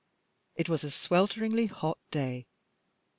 It 0.55 0.67
was 0.67 0.83
a 0.83 0.89
swelteringly 0.89 1.67
hot 1.69 1.99
day. 2.09 2.47